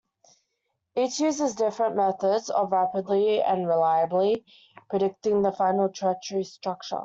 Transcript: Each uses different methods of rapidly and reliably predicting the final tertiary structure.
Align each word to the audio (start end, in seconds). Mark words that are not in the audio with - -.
Each 0.95 1.19
uses 1.19 1.53
different 1.53 1.95
methods 1.95 2.49
of 2.49 2.71
rapidly 2.71 3.39
and 3.43 3.67
reliably 3.67 4.43
predicting 4.89 5.43
the 5.43 5.51
final 5.51 5.89
tertiary 5.89 6.43
structure. 6.43 6.99